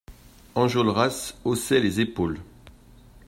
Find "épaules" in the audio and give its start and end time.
2.01-2.39